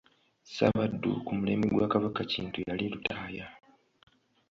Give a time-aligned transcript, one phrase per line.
[0.47, 3.45] Ssaabaddu ku mulembe gwa Kabaka Kintu yali Lutaaya.